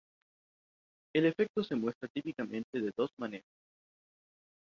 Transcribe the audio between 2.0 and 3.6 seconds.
típicamente de dos maneras.